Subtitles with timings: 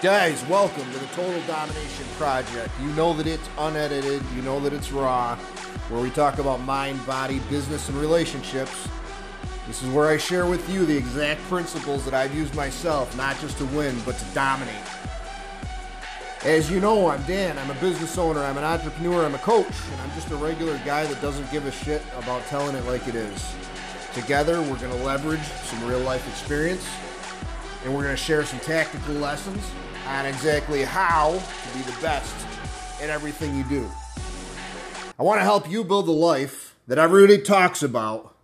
[0.00, 2.70] Guys, welcome to the Total Domination Project.
[2.80, 5.34] You know that it's unedited, you know that it's raw,
[5.88, 8.86] where we talk about mind, body, business, and relationships.
[9.66, 13.40] This is where I share with you the exact principles that I've used myself, not
[13.40, 14.76] just to win, but to dominate.
[16.44, 17.58] As you know, I'm Dan.
[17.58, 20.78] I'm a business owner, I'm an entrepreneur, I'm a coach, and I'm just a regular
[20.84, 23.52] guy that doesn't give a shit about telling it like it is.
[24.14, 26.86] Together, we're going to leverage some real life experience
[27.84, 29.62] and we're going to share some tactical lessons
[30.06, 32.34] on exactly how to be the best
[33.00, 33.88] at everything you do.
[35.18, 38.34] I want to help you build the life that everybody talks about,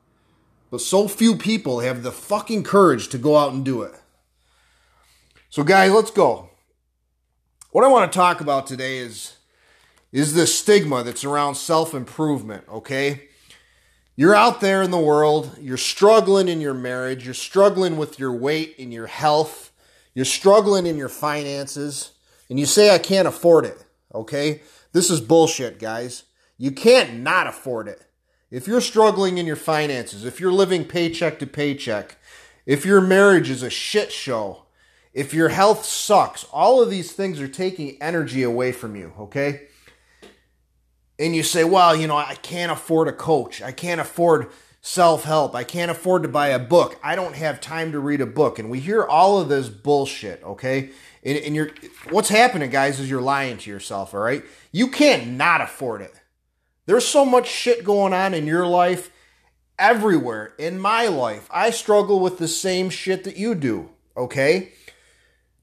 [0.71, 3.95] but so few people have the fucking courage to go out and do it.
[5.51, 6.51] So, guys, let's go.
[7.71, 9.37] What I want to talk about today is
[10.13, 13.29] is the stigma that's around self-improvement, okay?
[14.17, 18.33] You're out there in the world, you're struggling in your marriage, you're struggling with your
[18.33, 19.73] weight and your health,
[20.15, 22.13] you're struggling in your finances,
[22.49, 23.85] and you say, I can't afford it,
[24.15, 24.63] okay?
[24.93, 26.25] This is bullshit, guys.
[26.59, 28.07] You can't not afford it.
[28.53, 32.17] If you're struggling in your finances, if you're living paycheck to paycheck,
[32.67, 34.67] if your marriage is a shit show,
[35.13, 39.63] if your health sucks, all of these things are taking energy away from you, okay?
[41.19, 43.63] And you say, well, you know, I can't afford a coach.
[43.63, 45.55] I can't afford self help.
[45.55, 46.99] I can't afford to buy a book.
[47.03, 48.59] I don't have time to read a book.
[48.59, 50.91] And we hear all of this bullshit, okay?
[51.23, 51.71] And, and you're,
[52.11, 54.45] what's happening, guys, is you're lying to yourself, all right?
[54.73, 56.13] You can't not afford it.
[56.87, 59.11] There's so much shit going on in your life,
[59.79, 60.55] everywhere.
[60.59, 64.73] In my life, I struggle with the same shit that you do, okay?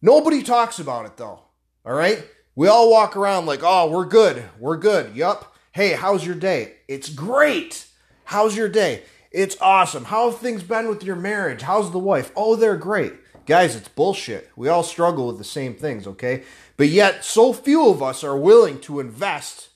[0.02, 1.42] Nobody talks about it though,
[1.86, 2.26] all right?
[2.56, 4.44] We all walk around like, oh, we're good.
[4.60, 5.16] We're good.
[5.16, 5.56] Yup.
[5.72, 6.74] Hey, how's your day?
[6.88, 7.88] It's great.
[8.26, 9.04] How's your day?
[9.32, 10.06] It's awesome.
[10.06, 11.62] How have things been with your marriage?
[11.62, 12.32] How's the wife?
[12.36, 13.14] Oh, they're great.
[13.46, 14.50] Guys, it's bullshit.
[14.56, 16.44] We all struggle with the same things, okay?
[16.76, 19.70] But yet, so few of us are willing to invest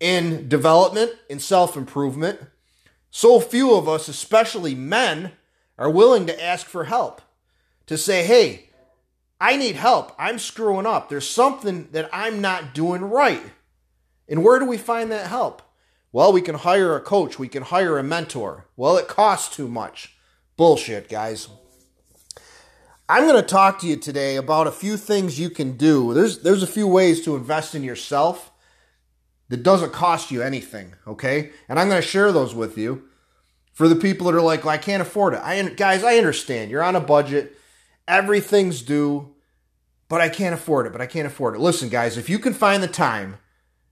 [0.00, 2.40] in development, in self improvement.
[3.10, 5.32] So few of us, especially men,
[5.78, 7.22] are willing to ask for help.
[7.86, 8.70] To say, hey,
[9.44, 10.14] I need help.
[10.18, 11.10] I'm screwing up.
[11.10, 13.42] There's something that I'm not doing right.
[14.26, 15.60] And where do we find that help?
[16.12, 18.68] Well, we can hire a coach, we can hire a mentor.
[18.74, 20.16] Well, it costs too much.
[20.56, 21.48] Bullshit, guys.
[23.06, 26.14] I'm going to talk to you today about a few things you can do.
[26.14, 28.50] There's there's a few ways to invest in yourself
[29.50, 31.50] that doesn't cost you anything, okay?
[31.68, 33.10] And I'm going to share those with you
[33.74, 35.40] for the people that are like, well, I can't afford it.
[35.42, 36.70] I guys, I understand.
[36.70, 37.58] You're on a budget.
[38.08, 39.33] Everything's due
[40.14, 41.60] but I can't afford it, but I can't afford it.
[41.60, 43.38] Listen, guys, if you can find the time,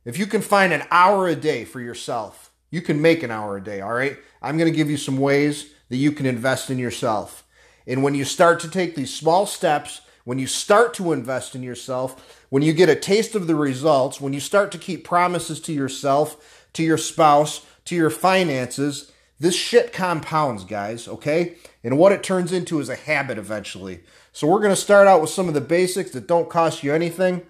[0.04, 3.56] if you can find an hour a day for yourself, you can make an hour
[3.56, 4.16] a day, all right?
[4.40, 7.44] I'm going to give you some ways that you can invest in yourself.
[7.88, 11.64] And when you start to take these small steps, when you start to invest in
[11.64, 15.58] yourself, when you get a taste of the results, when you start to keep promises
[15.62, 19.10] to yourself, to your spouse, to your finances,
[19.42, 21.56] this shit compounds, guys, okay?
[21.82, 24.04] And what it turns into is a habit eventually.
[24.30, 26.94] So we're going to start out with some of the basics that don't cost you
[26.94, 27.44] anything.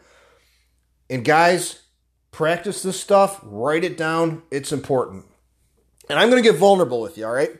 [1.10, 1.82] And guys,
[2.30, 4.42] practice this stuff, write it down.
[4.50, 5.26] It's important.
[6.08, 7.50] And I'm going to get vulnerable with you, all right?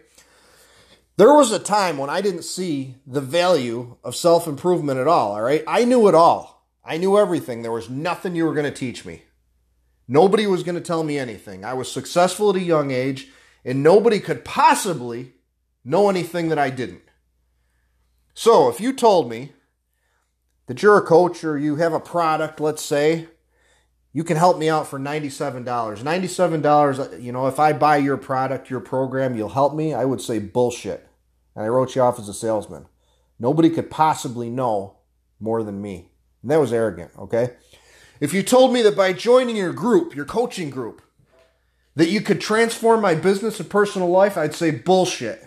[1.18, 5.32] There was a time when I didn't see the value of self improvement at all,
[5.32, 5.62] all right?
[5.68, 6.66] I knew it all.
[6.82, 7.60] I knew everything.
[7.60, 9.24] There was nothing you were going to teach me.
[10.08, 11.66] Nobody was going to tell me anything.
[11.66, 13.28] I was successful at a young age,
[13.64, 15.34] and nobody could possibly
[15.84, 17.02] know anything that I didn't.
[18.34, 19.52] So if you told me
[20.66, 23.28] that you're a coach or you have a product, let's say,
[24.12, 25.64] you can help me out for $97.
[25.64, 30.20] $97, you know, if I buy your product, your program, you'll help me, I would
[30.20, 31.06] say bullshit.
[31.54, 32.86] And I wrote you off as a salesman.
[33.38, 34.98] Nobody could possibly know
[35.40, 36.10] more than me.
[36.42, 37.54] And that was arrogant, okay?
[38.20, 41.02] If you told me that by joining your group, your coaching group,
[41.94, 45.46] that you could transform my business and personal life, I'd say bullshit.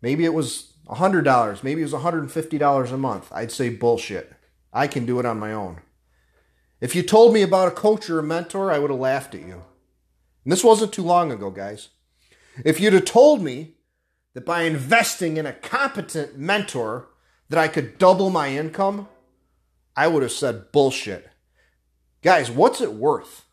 [0.00, 3.32] Maybe it was $100, maybe it was $150 a month.
[3.32, 4.32] I'd say bullshit.
[4.72, 5.80] I can do it on my own.
[6.80, 9.40] If you told me about a coach or a mentor, I would have laughed at
[9.40, 9.62] you.
[10.44, 11.88] And this wasn't too long ago, guys.
[12.64, 13.76] If you'd have told me
[14.34, 17.08] that by investing in a competent mentor
[17.48, 19.08] that I could double my income,
[19.96, 21.30] I would have said bullshit.
[22.22, 23.43] Guys, what's it worth?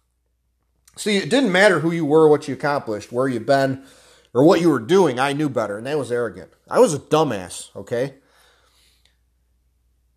[0.97, 3.83] See, it didn't matter who you were, what you accomplished, where you've been,
[4.33, 6.51] or what you were doing, I knew better, and that was arrogant.
[6.69, 8.15] I was a dumbass, okay?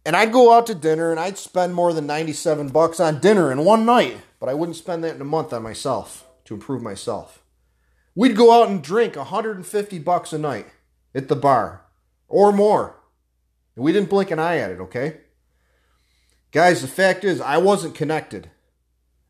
[0.06, 3.50] And I'd go out to dinner and I'd spend more than 97 bucks on dinner
[3.50, 6.82] in one night, but I wouldn't spend that in a month on myself to improve
[6.82, 7.42] myself.
[8.14, 10.66] We'd go out and drink 150 bucks a night
[11.14, 11.86] at the bar
[12.28, 13.00] or more.
[13.74, 15.20] And we didn't blink an eye at it, okay?
[16.52, 18.50] Guys, the fact is, I wasn't connected.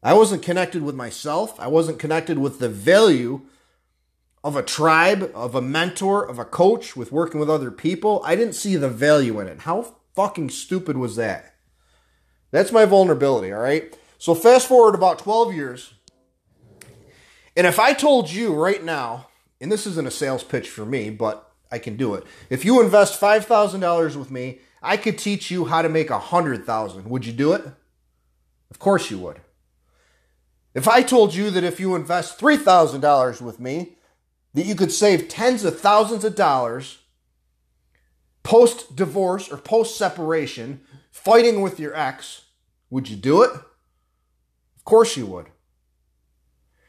[0.05, 1.59] I wasn't connected with myself.
[1.59, 3.41] I wasn't connected with the value
[4.45, 8.21] of a tribe, of a mentor, of a coach, with working with other people.
[8.23, 9.61] I didn't see the value in it.
[9.61, 11.55] How fucking stupid was that?
[12.51, 13.99] That's my vulnerability, all right?
[14.19, 15.95] So fast forward about 12 years.
[17.57, 19.29] And if I told you right now,
[19.61, 22.25] and this isn't a sales pitch for me, but I can do it.
[22.51, 27.09] If you invest $5,000 with me, I could teach you how to make a 100,000.
[27.09, 27.65] Would you do it?
[28.71, 29.41] Of course you would.
[30.75, 33.97] If I told you that if you invest $3,000 with me,
[34.55, 36.99] that you could save tens of thousands of dollars
[38.43, 40.81] post divorce or post separation,
[41.11, 42.43] fighting with your ex,
[42.91, 43.51] would you do it?
[43.51, 45.47] Of course you would.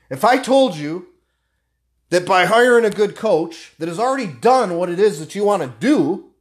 [0.09, 1.07] If I told you
[2.09, 5.43] that by hiring a good coach that has already done what it is that you
[5.43, 6.31] want to do,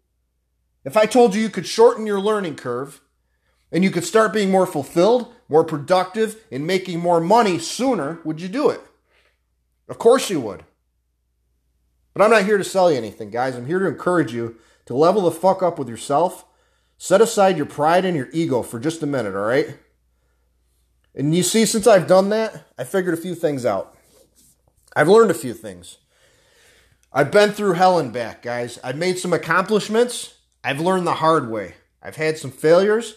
[0.84, 3.00] if I told you you could shorten your learning curve
[3.74, 8.40] and you could start being more fulfilled, more productive, and making more money sooner, would
[8.40, 8.80] you do it?
[9.88, 10.64] Of course you would.
[12.14, 13.56] But I'm not here to sell you anything, guys.
[13.56, 14.56] I'm here to encourage you
[14.86, 16.44] to level the fuck up with yourself.
[16.98, 19.76] Set aside your pride and your ego for just a minute, all right?
[21.12, 23.98] And you see, since I've done that, I figured a few things out.
[24.94, 25.98] I've learned a few things.
[27.12, 28.78] I've been through hell and back, guys.
[28.84, 30.34] I've made some accomplishments.
[30.62, 31.74] I've learned the hard way.
[32.00, 33.16] I've had some failures.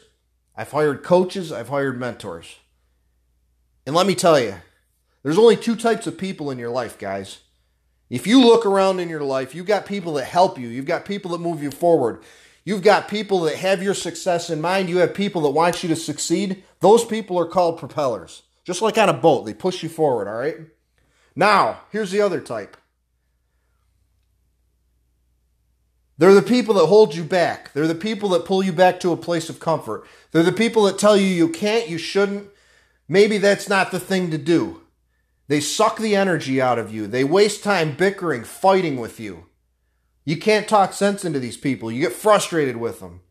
[0.57, 1.51] I've hired coaches.
[1.51, 2.57] I've hired mentors.
[3.85, 4.55] And let me tell you,
[5.23, 7.39] there's only two types of people in your life, guys.
[8.09, 11.05] If you look around in your life, you've got people that help you, you've got
[11.05, 12.23] people that move you forward,
[12.63, 15.89] you've got people that have your success in mind, you have people that want you
[15.89, 16.63] to succeed.
[16.79, 18.43] Those people are called propellers.
[18.63, 20.57] Just like on a boat, they push you forward, all right?
[21.35, 22.77] Now, here's the other type.
[26.17, 27.73] They're the people that hold you back.
[27.73, 30.05] They're the people that pull you back to a place of comfort.
[30.31, 32.49] They're the people that tell you you can't, you shouldn't.
[33.07, 34.81] Maybe that's not the thing to do.
[35.47, 37.07] They suck the energy out of you.
[37.07, 39.45] They waste time bickering, fighting with you.
[40.25, 41.91] You can't talk sense into these people.
[41.91, 43.21] You get frustrated with them.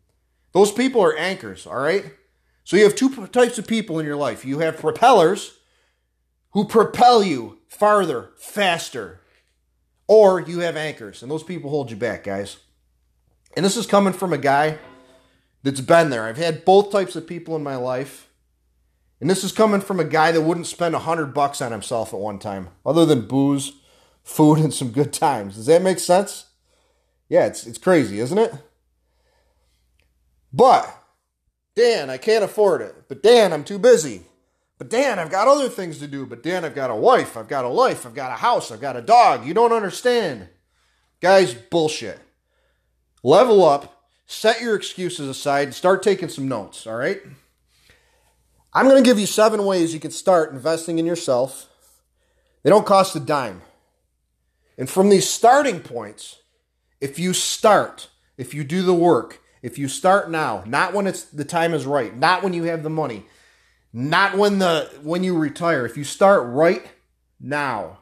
[0.53, 2.15] Those people are anchors, all right?
[2.65, 4.45] So you have two types of people in your life.
[4.45, 5.59] You have propellers
[6.53, 9.21] who propel you farther, faster,
[10.09, 12.57] or you have anchors, and those people hold you back, guys.
[13.57, 14.79] And this is coming from a guy
[15.63, 16.25] that's been there.
[16.25, 18.29] I've had both types of people in my life.
[19.19, 22.13] And this is coming from a guy that wouldn't spend a hundred bucks on himself
[22.13, 23.73] at one time, other than booze,
[24.23, 25.57] food, and some good times.
[25.57, 26.47] Does that make sense?
[27.29, 28.55] Yeah, it's it's crazy, isn't it?
[30.53, 30.95] But
[31.75, 33.09] Dan, I can't afford it.
[33.09, 34.23] But Dan, I'm too busy.
[34.79, 36.27] But Dan, I've got other things to do.
[36.27, 38.81] But Dan, I've got a wife, I've got a life, I've got a house, I've
[38.81, 39.47] got a dog.
[39.47, 40.49] You don't understand.
[41.21, 42.21] Guys, bullshit.
[43.27, 47.21] Level up, set your excuses aside, start taking some notes, all right?
[48.73, 51.69] I'm going to give you seven ways you can start investing in yourself.
[52.63, 53.63] They don't cost a dime.
[54.79, 56.39] And from these starting points,
[57.01, 61.25] if you start, if you do the work, if you start now, not when it's
[61.25, 63.27] the time is right, not when you have the money,
[63.93, 66.87] not when the when you retire, if you start right
[67.41, 67.99] now,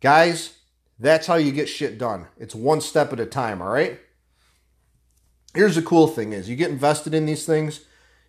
[0.00, 0.58] guys,
[1.04, 2.26] that's how you get shit done.
[2.38, 4.00] It's one step at a time, all right?
[5.54, 7.80] Here's the cool thing is you get invested in these things,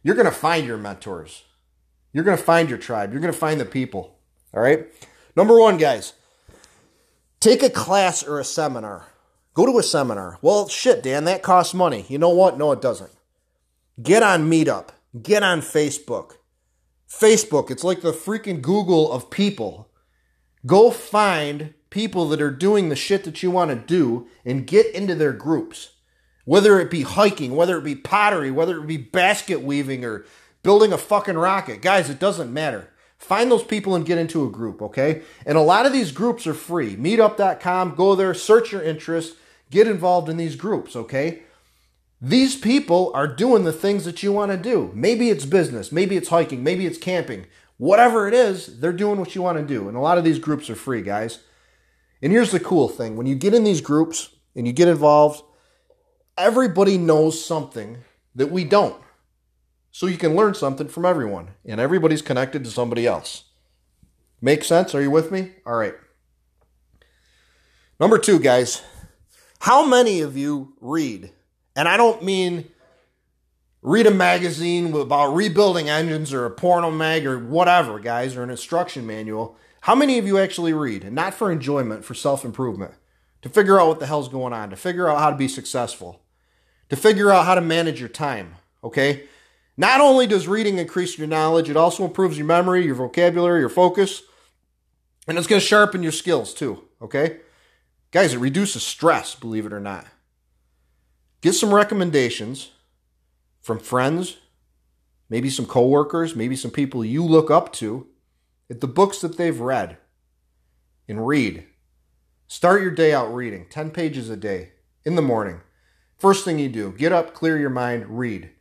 [0.03, 1.43] you're going to find your mentors.
[2.13, 3.11] You're going to find your tribe.
[3.11, 4.17] You're going to find the people.
[4.53, 4.87] All right?
[5.35, 6.13] Number one, guys,
[7.39, 9.07] take a class or a seminar.
[9.53, 10.37] Go to a seminar.
[10.41, 12.05] Well, shit, Dan, that costs money.
[12.07, 12.57] You know what?
[12.57, 13.11] No, it doesn't.
[14.01, 14.89] Get on Meetup.
[15.21, 16.37] Get on Facebook.
[17.09, 19.89] Facebook, it's like the freaking Google of people.
[20.65, 24.93] Go find people that are doing the shit that you want to do and get
[24.93, 25.91] into their groups
[26.45, 30.25] whether it be hiking, whether it be pottery, whether it be basket weaving or
[30.63, 31.81] building a fucking rocket.
[31.81, 32.91] Guys, it doesn't matter.
[33.17, 35.23] Find those people and get into a group, okay?
[35.45, 36.95] And a lot of these groups are free.
[36.95, 39.35] Meetup.com, go there, search your interest,
[39.71, 41.41] get involved in these groups, okay?
[42.21, 44.91] These people are doing the things that you want to do.
[44.93, 47.45] Maybe it's business, maybe it's hiking, maybe it's camping.
[47.77, 49.87] Whatever it is, they're doing what you want to do.
[49.87, 51.39] And a lot of these groups are free, guys.
[52.21, 55.43] And here's the cool thing when you get in these groups and you get involved,
[56.37, 57.97] everybody knows something
[58.35, 59.01] that we don't.
[59.91, 63.45] So you can learn something from everyone, and everybody's connected to somebody else.
[64.41, 64.93] Make sense?
[64.93, 65.53] Are you with me?
[65.65, 65.95] All right.
[67.99, 68.81] Number two, guys,
[69.59, 71.31] how many of you read?
[71.77, 72.69] And I don't mean
[73.81, 78.49] read a magazine about rebuilding engines or a porno mag or whatever, guys, or an
[78.49, 79.57] instruction manual.
[79.85, 81.11] How many of you actually read?
[81.11, 82.93] Not for enjoyment, for self improvement,
[83.41, 86.21] to figure out what the hell's going on, to figure out how to be successful
[86.89, 89.27] to figure out how to manage your time, okay?
[89.77, 93.69] Not only does reading increase your knowledge, it also improves your memory, your vocabulary, your
[93.69, 94.23] focus,
[95.27, 97.39] and it's going to sharpen your skills too, okay?
[98.11, 100.05] Guys, it reduces stress, believe it or not.
[101.41, 102.71] Get some recommendations
[103.61, 104.37] from friends,
[105.29, 108.07] maybe some coworkers, maybe some people you look up to
[108.69, 109.97] at the books that they've read
[111.07, 111.65] and read.
[112.47, 114.71] Start your day out reading 10 pages a day
[115.03, 115.61] in the morning.
[116.17, 118.51] First thing you do, get up, clear your mind, read.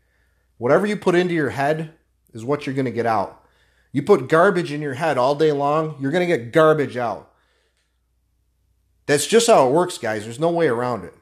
[0.59, 1.93] Whatever you put into your head
[2.33, 3.45] is what you're going to get out.
[3.93, 7.31] You put garbage in your head all day long, you're going to get garbage out.
[9.07, 10.25] That's just how it works, guys.
[10.25, 11.15] There's no way around it.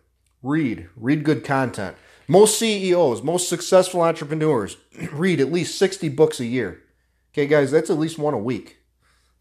[0.43, 1.97] Read, read good content.
[2.29, 4.77] Most CEOs, most successful entrepreneurs
[5.13, 6.83] read at least 60 books a year.
[7.33, 8.79] Okay, guys, that's at least one a week.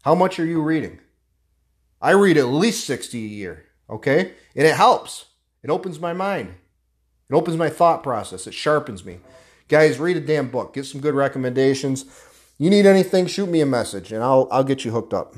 [0.02, 1.00] How much are you reading?
[2.00, 4.32] I read at least 60 a year, okay?
[4.56, 5.26] And it helps.
[5.62, 6.54] It opens my mind.
[7.30, 8.46] It opens my thought process.
[8.46, 9.20] It sharpens me.
[9.68, 10.74] Guys, read a damn book.
[10.74, 12.04] Get some good recommendations.
[12.58, 15.34] You need anything, shoot me a message and I'll I'll get you hooked up.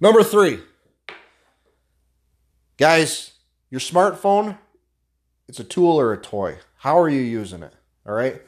[0.00, 0.60] Number 3.
[2.78, 3.32] Guys,
[3.68, 4.58] your smartphone,
[5.48, 6.58] it's a tool or a toy.
[6.78, 7.74] How are you using it?
[8.06, 8.40] All right?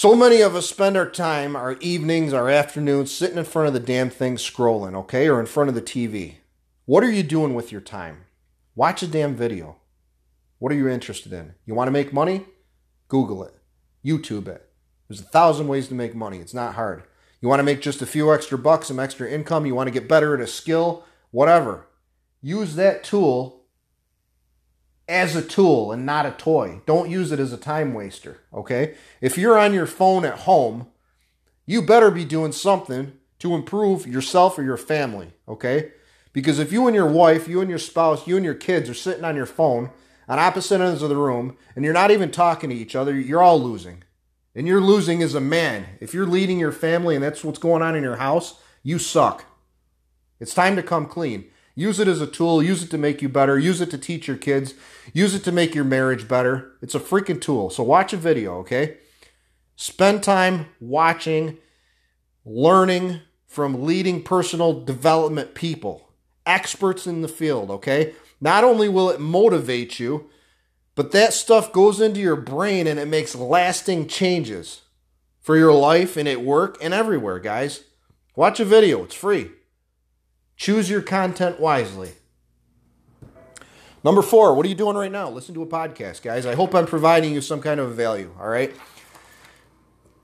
[0.00, 3.74] So many of us spend our time, our evenings, our afternoons sitting in front of
[3.74, 6.36] the damn thing scrolling, okay, or in front of the TV.
[6.86, 8.24] What are you doing with your time?
[8.74, 9.76] Watch a damn video.
[10.58, 11.52] What are you interested in?
[11.66, 12.46] You want to make money?
[13.08, 13.54] Google it,
[14.02, 14.70] YouTube it.
[15.06, 16.38] There's a thousand ways to make money.
[16.38, 17.02] It's not hard.
[17.42, 19.92] You want to make just a few extra bucks, some extra income, you want to
[19.92, 21.88] get better at a skill, whatever.
[22.40, 23.59] Use that tool
[25.10, 26.80] as a tool and not a toy.
[26.86, 28.94] Don't use it as a time waster, okay?
[29.20, 30.86] If you're on your phone at home,
[31.66, 35.92] you better be doing something to improve yourself or your family, okay?
[36.32, 38.94] Because if you and your wife, you and your spouse, you and your kids are
[38.94, 39.90] sitting on your phone
[40.28, 43.42] on opposite ends of the room and you're not even talking to each other, you're
[43.42, 44.04] all losing.
[44.54, 45.86] And you're losing as a man.
[46.00, 49.44] If you're leading your family and that's what's going on in your house, you suck.
[50.38, 51.50] It's time to come clean.
[51.80, 52.62] Use it as a tool.
[52.62, 53.58] Use it to make you better.
[53.58, 54.74] Use it to teach your kids.
[55.14, 56.72] Use it to make your marriage better.
[56.82, 57.70] It's a freaking tool.
[57.70, 58.98] So watch a video, okay?
[59.76, 61.56] Spend time watching,
[62.44, 66.10] learning from leading personal development people,
[66.44, 68.12] experts in the field, okay?
[68.42, 70.28] Not only will it motivate you,
[70.94, 74.82] but that stuff goes into your brain and it makes lasting changes
[75.40, 77.84] for your life and at work and everywhere, guys.
[78.36, 79.52] Watch a video, it's free.
[80.60, 82.10] Choose your content wisely.
[84.04, 85.30] Number four, what are you doing right now?
[85.30, 86.44] Listen to a podcast, guys.
[86.44, 88.76] I hope I'm providing you some kind of value, all right?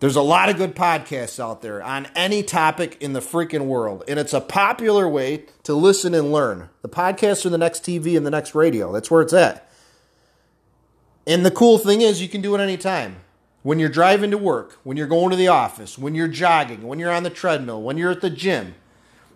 [0.01, 4.05] There's a lot of good podcasts out there on any topic in the freaking world,
[4.07, 6.69] and it's a popular way to listen and learn.
[6.83, 8.93] The podcasts are the next TV and the next radio.
[8.93, 9.71] That's where it's at.
[11.27, 13.21] And the cool thing is, you can do it anytime.
[13.63, 16.99] When you're driving to work, when you're going to the office, when you're jogging, when
[16.99, 18.75] you're on the treadmill, when you're at the gym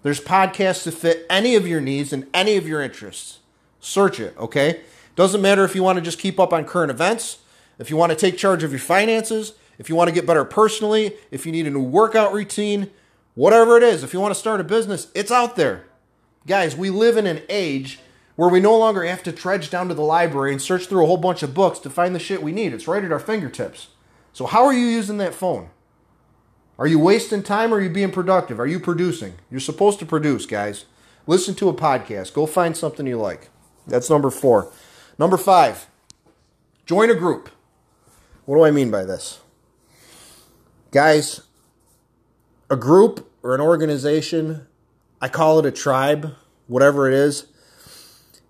[0.02, 3.40] there's podcasts to fit any of your needs and any of your interests.
[3.80, 4.80] Search it, okay?
[5.16, 7.38] Doesn't matter if you want to just keep up on current events,
[7.78, 10.44] if you want to take charge of your finances, if you want to get better
[10.44, 12.90] personally, if you need a new workout routine,
[13.34, 15.86] whatever it is, if you want to start a business, it's out there.
[16.46, 17.98] Guys, we live in an age
[18.36, 21.06] where we no longer have to trudge down to the library and search through a
[21.06, 22.72] whole bunch of books to find the shit we need.
[22.72, 23.88] It's right at our fingertips.
[24.32, 25.70] So, how are you using that phone?
[26.80, 28.58] Are you wasting time or are you being productive?
[28.58, 29.34] Are you producing?
[29.50, 30.86] You're supposed to produce, guys.
[31.26, 32.32] Listen to a podcast.
[32.32, 33.50] Go find something you like.
[33.86, 34.72] That's number four.
[35.18, 35.88] Number five,
[36.86, 37.50] join a group.
[38.46, 39.40] What do I mean by this?
[40.90, 41.42] Guys,
[42.70, 44.66] a group or an organization,
[45.20, 46.34] I call it a tribe,
[46.66, 47.46] whatever it is.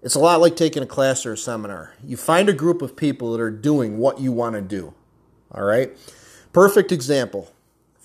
[0.02, 1.94] It's a lot like taking a class or a seminar.
[2.04, 4.94] You find a group of people that are doing what you want to do.
[5.50, 5.90] All right?
[6.52, 7.50] Perfect example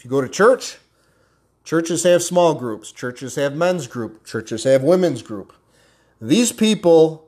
[0.05, 0.77] you go to church,
[1.63, 5.51] churches have small groups, churches have men's group, churches have women's group.
[6.21, 7.27] These people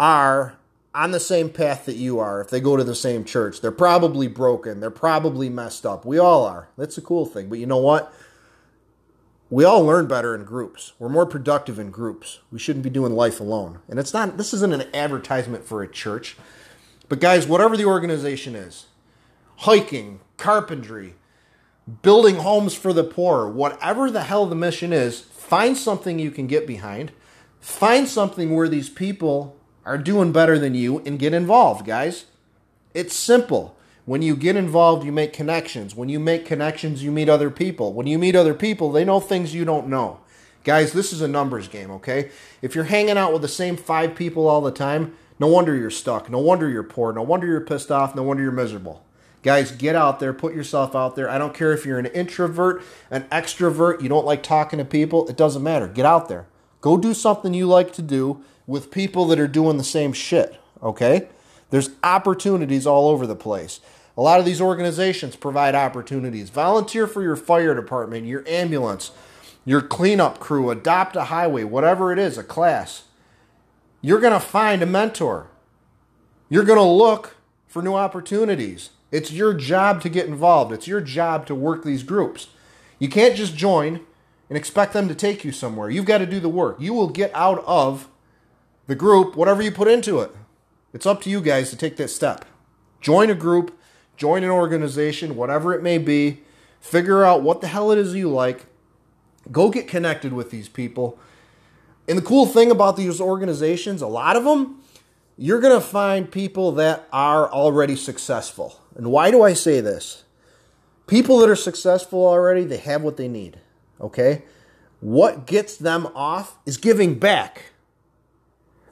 [0.00, 0.56] are
[0.94, 3.60] on the same path that you are if they go to the same church.
[3.60, 4.80] They're probably broken.
[4.80, 6.04] They're probably messed up.
[6.04, 6.70] We all are.
[6.76, 7.48] That's a cool thing.
[7.48, 8.12] But you know what?
[9.50, 10.92] We all learn better in groups.
[10.98, 12.40] We're more productive in groups.
[12.50, 13.78] We shouldn't be doing life alone.
[13.88, 16.36] And it's not this isn't an advertisement for a church.
[17.08, 18.86] But guys, whatever the organization is,
[19.56, 21.14] hiking, carpentry,
[22.02, 26.46] building homes for the poor, whatever the hell the mission is, find something you can
[26.46, 27.12] get behind.
[27.60, 32.26] Find something where these people are doing better than you and get involved, guys.
[32.94, 33.76] It's simple.
[34.04, 35.94] When you get involved, you make connections.
[35.94, 37.92] When you make connections, you meet other people.
[37.92, 40.20] When you meet other people, they know things you don't know.
[40.64, 42.30] Guys, this is a numbers game, okay?
[42.62, 45.90] If you're hanging out with the same five people all the time, no wonder you're
[45.90, 46.28] stuck.
[46.28, 47.12] No wonder you're poor.
[47.12, 48.14] No wonder you're pissed off.
[48.14, 49.04] No wonder you're miserable.
[49.48, 51.30] Guys, get out there, put yourself out there.
[51.30, 55.26] I don't care if you're an introvert, an extrovert, you don't like talking to people,
[55.26, 55.88] it doesn't matter.
[55.88, 56.46] Get out there.
[56.82, 60.60] Go do something you like to do with people that are doing the same shit,
[60.82, 61.30] okay?
[61.70, 63.80] There's opportunities all over the place.
[64.18, 66.50] A lot of these organizations provide opportunities.
[66.50, 69.12] Volunteer for your fire department, your ambulance,
[69.64, 73.04] your cleanup crew, adopt a highway, whatever it is, a class.
[74.02, 75.46] You're going to find a mentor.
[76.50, 77.36] You're going to look
[77.66, 78.90] for new opportunities.
[79.10, 80.72] It's your job to get involved.
[80.72, 82.48] It's your job to work these groups.
[82.98, 84.00] You can't just join
[84.48, 85.90] and expect them to take you somewhere.
[85.90, 86.76] You've got to do the work.
[86.80, 88.08] You will get out of
[88.86, 90.34] the group whatever you put into it.
[90.92, 92.44] It's up to you guys to take that step.
[93.00, 93.78] Join a group,
[94.16, 96.42] join an organization, whatever it may be.
[96.80, 98.66] Figure out what the hell it is you like.
[99.50, 101.18] Go get connected with these people.
[102.08, 104.82] And the cool thing about these organizations, a lot of them,
[105.36, 108.80] you're going to find people that are already successful.
[108.98, 110.24] And why do I say this?
[111.06, 113.58] People that are successful already, they have what they need.
[113.98, 114.42] Okay?
[115.00, 117.72] What gets them off is giving back.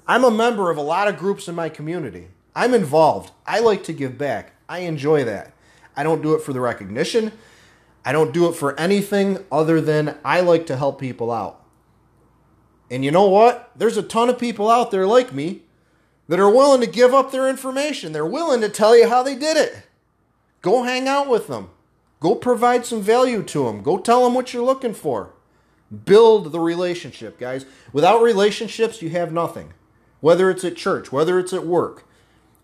[0.06, 2.28] I'm a member of a lot of groups in my community.
[2.54, 3.32] I'm involved.
[3.46, 4.52] I like to give back.
[4.68, 5.52] I enjoy that.
[5.96, 7.32] I don't do it for the recognition.
[8.04, 11.64] I don't do it for anything other than I like to help people out.
[12.88, 13.72] And you know what?
[13.74, 15.62] There's a ton of people out there like me
[16.28, 18.12] that are willing to give up their information.
[18.12, 19.85] They're willing to tell you how they did it.
[20.66, 21.70] Go hang out with them.
[22.18, 23.84] Go provide some value to them.
[23.84, 25.30] Go tell them what you're looking for.
[26.04, 27.66] Build the relationship, guys.
[27.92, 29.74] Without relationships, you have nothing.
[30.18, 32.04] Whether it's at church, whether it's at work,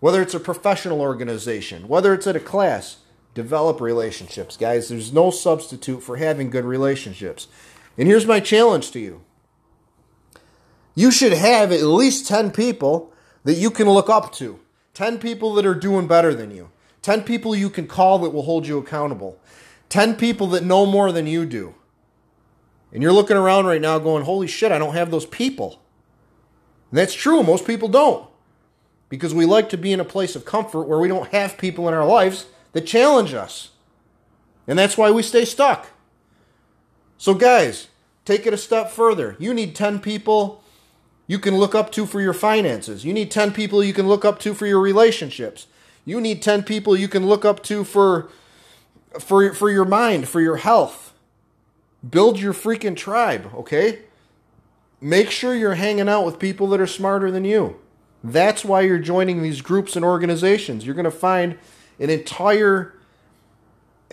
[0.01, 2.97] whether it's a professional organization, whether it's at a class,
[3.33, 4.89] develop relationships, guys.
[4.89, 7.47] There's no substitute for having good relationships.
[7.97, 9.21] And here's my challenge to you
[10.93, 13.13] you should have at least 10 people
[13.45, 14.59] that you can look up to,
[14.93, 16.69] 10 people that are doing better than you,
[17.03, 19.37] 10 people you can call that will hold you accountable,
[19.89, 21.75] 10 people that know more than you do.
[22.91, 25.81] And you're looking around right now going, holy shit, I don't have those people.
[26.89, 28.27] And that's true, most people don't.
[29.09, 31.87] Because we like to be in a place of comfort where we don't have people
[31.87, 33.71] in our lives that challenge us.
[34.65, 35.87] And that's why we stay stuck.
[37.17, 37.89] So, guys,
[38.25, 39.35] take it a step further.
[39.39, 40.63] You need 10 people
[41.27, 43.05] you can look up to for your finances.
[43.05, 45.67] You need 10 people you can look up to for your relationships.
[46.05, 48.29] You need 10 people you can look up to for
[49.19, 51.13] for for your mind, for your health.
[52.07, 53.99] Build your freaking tribe, okay?
[54.99, 57.79] Make sure you're hanging out with people that are smarter than you.
[58.23, 60.85] That's why you're joining these groups and organizations.
[60.85, 61.57] You're going to find
[61.99, 62.93] an entire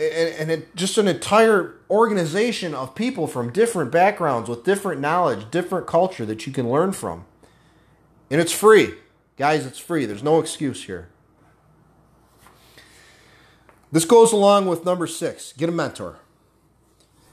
[0.01, 6.25] and, just an entire organization of people from different backgrounds with different knowledge, different culture
[6.27, 7.25] that you can learn from.
[8.31, 8.95] And it's free.
[9.37, 10.07] Guys, it's free.
[10.07, 11.09] There's no excuse here.
[13.93, 16.19] This goes along with number six get a mentor.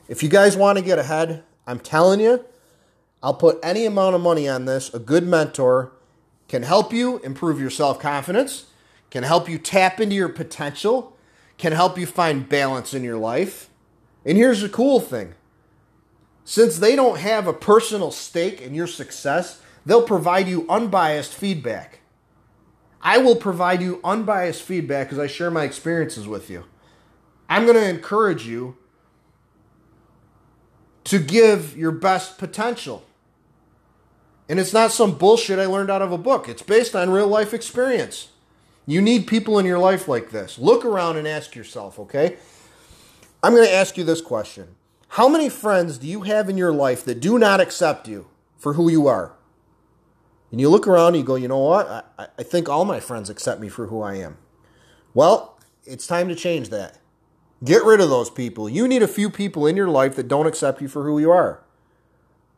[0.08, 2.46] If you guys want to get ahead, I'm telling you,
[3.22, 4.94] I'll put any amount of money on this.
[4.94, 5.92] A good mentor
[6.48, 8.68] can help you improve your self confidence,
[9.10, 11.18] can help you tap into your potential,
[11.58, 13.70] can help you find balance in your life.
[14.26, 15.36] And here's the cool thing
[16.46, 21.97] since they don't have a personal stake in your success, they'll provide you unbiased feedback.
[23.02, 26.66] I will provide you unbiased feedback because I share my experiences with you.
[27.50, 28.76] I'm going to encourage you
[31.06, 33.06] to give your best potential.
[34.50, 37.28] And it's not some bullshit I learned out of a book, it's based on real
[37.28, 38.30] life experience.
[38.86, 40.58] You need people in your life like this.
[40.58, 42.38] Look around and ask yourself, okay?
[43.44, 44.76] I'm going to ask you this question
[45.10, 48.74] How many friends do you have in your life that do not accept you for
[48.74, 49.37] who you are?
[50.52, 51.88] And you look around and you go, you know what?
[52.18, 54.38] I, I think all my friends accept me for who I am.
[55.14, 57.00] Well, it's time to change that.
[57.64, 58.70] Get rid of those people.
[58.70, 61.32] You need a few people in your life that don't accept you for who you
[61.32, 61.64] are.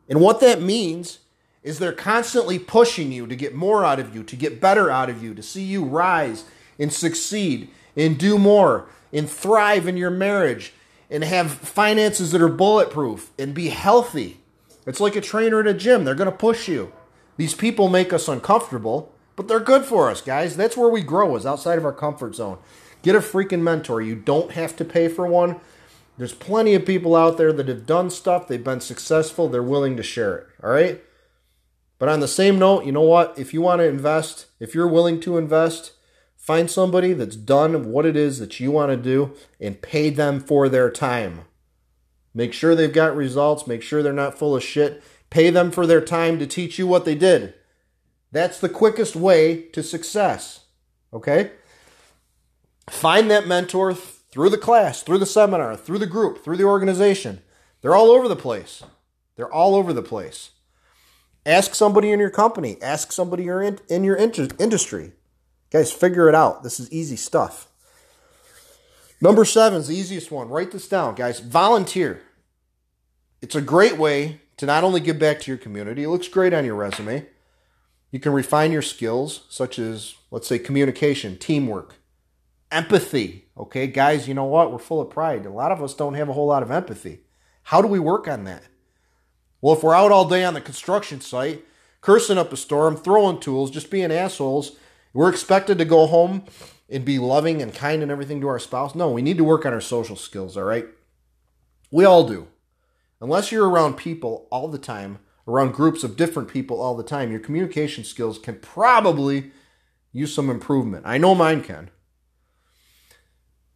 [0.08, 1.20] And what that means
[1.62, 5.10] is they're constantly pushing you to get more out of you, to get better out
[5.10, 6.44] of you, to see you rise
[6.78, 10.72] and succeed and do more and thrive in your marriage
[11.10, 14.40] and have finances that are bulletproof and be healthy.
[14.86, 16.04] It's like a trainer at a gym.
[16.04, 16.92] They're going to push you.
[17.40, 20.58] These people make us uncomfortable, but they're good for us, guys.
[20.58, 22.58] That's where we grow is outside of our comfort zone.
[23.00, 24.02] Get a freaking mentor.
[24.02, 25.58] You don't have to pay for one.
[26.18, 29.96] There's plenty of people out there that have done stuff, they've been successful, they're willing
[29.96, 30.48] to share it.
[30.62, 31.02] All right?
[31.98, 33.38] But on the same note, you know what?
[33.38, 35.92] If you want to invest, if you're willing to invest,
[36.36, 40.40] find somebody that's done what it is that you want to do and pay them
[40.40, 41.46] for their time.
[42.34, 45.02] Make sure they've got results, make sure they're not full of shit.
[45.30, 47.54] Pay them for their time to teach you what they did.
[48.32, 50.64] That's the quickest way to success.
[51.12, 51.52] Okay?
[52.88, 57.40] Find that mentor through the class, through the seminar, through the group, through the organization.
[57.80, 58.82] They're all over the place.
[59.36, 60.50] They're all over the place.
[61.46, 62.76] Ask somebody in your company.
[62.82, 65.12] Ask somebody in, your industry.
[65.70, 66.62] Guys, figure it out.
[66.62, 67.68] This is easy stuff.
[69.20, 70.48] Number seven is the easiest one.
[70.48, 71.40] Write this down, guys.
[71.40, 72.22] Volunteer.
[73.40, 76.52] It's a great way to not only give back to your community, it looks great
[76.52, 77.24] on your resume.
[78.10, 81.94] You can refine your skills, such as, let's say, communication, teamwork,
[82.70, 83.46] empathy.
[83.56, 84.70] Okay, guys, you know what?
[84.70, 85.46] We're full of pride.
[85.46, 87.20] A lot of us don't have a whole lot of empathy.
[87.62, 88.64] How do we work on that?
[89.62, 91.64] Well, if we're out all day on the construction site,
[92.02, 94.72] cursing up a storm, throwing tools, just being assholes,
[95.14, 96.44] we're expected to go home
[96.90, 98.94] and be loving and kind and everything to our spouse.
[98.94, 100.86] No, we need to work on our social skills, all right?
[101.90, 102.48] We all do.
[103.20, 107.30] Unless you're around people all the time, around groups of different people all the time,
[107.30, 109.52] your communication skills can probably
[110.12, 111.04] use some improvement.
[111.06, 111.90] I know mine can.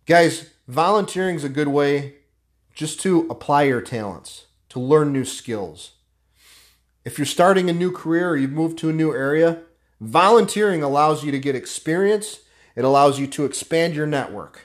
[0.06, 2.14] Guys, volunteering is a good way
[2.74, 5.92] just to apply your talents to learn new skills.
[7.04, 9.62] If you're starting a new career or you've moved to a new area,
[10.00, 12.40] volunteering allows you to get experience.
[12.74, 14.62] It allows you to expand your network.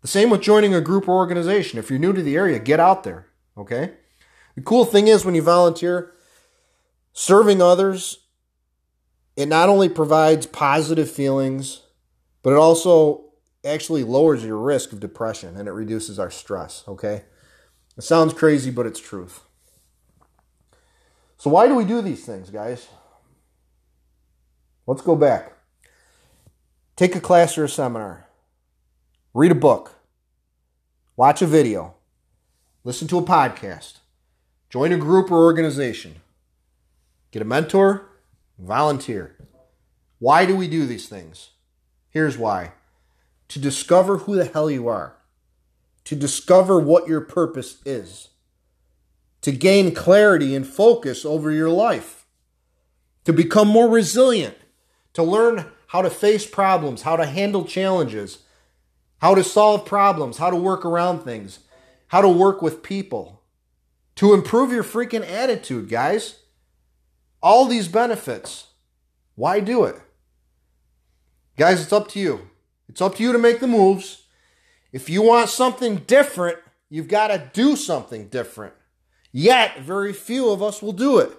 [0.00, 1.78] The same with joining a group or organization.
[1.78, 3.94] If you're new to the area, get out there, okay?
[4.54, 6.12] The cool thing is when you volunteer,
[7.12, 8.18] serving others,
[9.36, 11.82] it not only provides positive feelings,
[12.42, 13.24] but it also
[13.64, 17.24] actually lowers your risk of depression and it reduces our stress, okay?
[17.96, 19.40] It sounds crazy, but it's truth.
[21.38, 22.86] So, why do we do these things, guys?
[24.86, 25.52] Let's go back.
[26.94, 28.26] Take a class or a seminar,
[29.34, 29.92] read a book,
[31.16, 31.95] watch a video,
[32.86, 33.94] listen to a podcast,
[34.70, 36.14] join a group or organization,
[37.32, 38.06] get a mentor,
[38.60, 39.34] volunteer.
[40.20, 41.50] Why do we do these things?
[42.10, 42.74] Here's why.
[43.48, 45.16] To discover who the hell you are.
[46.04, 48.28] To discover what your purpose is,
[49.40, 52.24] to gain clarity and focus over your life,
[53.24, 54.56] to become more resilient,
[55.14, 58.44] to learn how to face problems, how to handle challenges,
[59.20, 61.58] how to solve problems, how to work around things,
[62.08, 63.42] how to work with people,
[64.16, 66.40] to improve your freaking attitude, guys.
[67.42, 68.68] All these benefits.
[69.34, 70.00] Why do it?
[71.56, 72.48] Guys, it's up to you.
[72.88, 74.22] It's up to you to make the moves.
[74.92, 78.74] If you want something different, you've got to do something different.
[79.32, 81.30] Yet, very few of us will do it.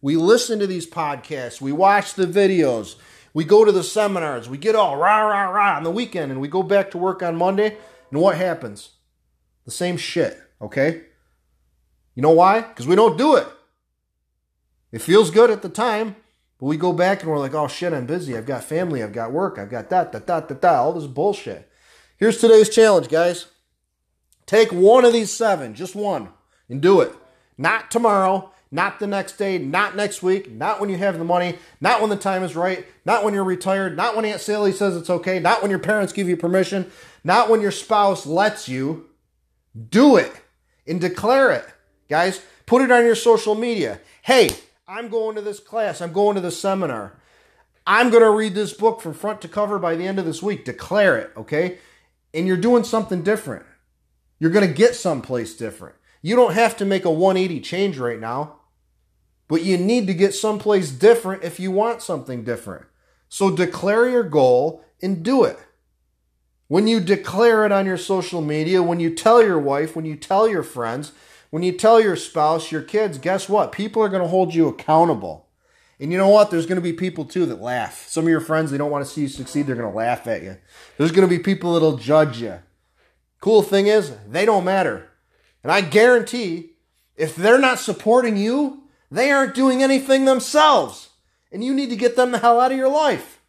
[0.00, 2.96] We listen to these podcasts, we watch the videos,
[3.34, 6.40] we go to the seminars, we get all rah, rah, rah on the weekend, and
[6.40, 7.76] we go back to work on Monday,
[8.10, 8.90] and what happens?
[9.64, 11.02] The same shit, okay?
[12.14, 12.60] You know why?
[12.60, 13.46] Because we don't do it.
[14.90, 16.16] It feels good at the time,
[16.58, 18.36] but we go back and we're like, oh shit, I'm busy.
[18.36, 21.06] I've got family, I've got work, I've got that, that, that, that, that, all this
[21.06, 21.70] bullshit.
[22.18, 23.46] Here's today's challenge, guys.
[24.46, 26.28] Take one of these seven, just one,
[26.68, 27.14] and do it.
[27.56, 31.58] Not tomorrow, not the next day, not next week, not when you have the money,
[31.80, 34.96] not when the time is right, not when you're retired, not when Aunt Sally says
[34.96, 36.90] it's okay, not when your parents give you permission,
[37.22, 39.08] not when your spouse lets you.
[39.88, 40.32] Do it
[40.86, 41.66] and declare it.
[42.08, 44.00] Guys, put it on your social media.
[44.22, 44.50] Hey,
[44.86, 47.18] I'm going to this class, I'm going to this seminar.
[47.86, 50.42] I'm going to read this book from front to cover by the end of this
[50.42, 50.64] week.
[50.64, 51.78] Declare it, okay?
[52.34, 53.64] and you're doing something different.
[54.38, 55.96] You're going to get someplace different.
[56.22, 58.60] You don't have to make a 180 change right now,
[59.48, 62.86] but you need to get someplace different if you want something different.
[63.28, 65.58] So declare your goal and do it.
[66.72, 70.16] When you declare it on your social media, when you tell your wife, when you
[70.16, 71.12] tell your friends,
[71.50, 73.72] when you tell your spouse, your kids, guess what?
[73.72, 75.50] People are going to hold you accountable.
[76.00, 76.50] And you know what?
[76.50, 78.08] There's going to be people too that laugh.
[78.08, 79.66] Some of your friends, they don't want to see you succeed.
[79.66, 80.56] They're going to laugh at you.
[80.96, 82.60] There's going to be people that'll judge you.
[83.42, 85.10] Cool thing is, they don't matter.
[85.62, 86.70] And I guarantee
[87.18, 91.10] if they're not supporting you, they aren't doing anything themselves.
[91.52, 93.42] And you need to get them the hell out of your life.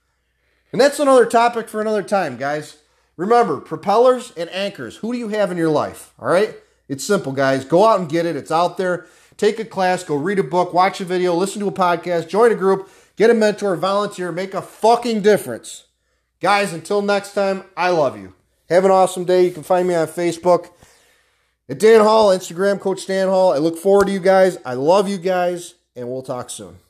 [0.74, 2.80] And that's another topic for another time, guys.
[3.16, 4.98] Remember, propellers and anchors.
[4.98, 6.14] Who do you have in your life?
[6.20, 6.56] All right?
[6.88, 7.66] It's simple, guys.
[7.66, 8.36] Go out and get it.
[8.36, 9.06] It's out there.
[9.38, 12.52] Take a class, go read a book, watch a video, listen to a podcast, join
[12.52, 15.86] a group, get a mentor, volunteer, make a fucking difference.
[16.40, 18.34] Guys, until next time, I love you.
[18.70, 19.46] Have an awesome day.
[19.46, 20.70] You can find me on Facebook
[21.68, 23.54] at Dan Hall, Instagram, Coach Dan Hall.
[23.54, 24.58] I look forward to you guys.
[24.66, 26.83] I love you guys, and we'll talk soon.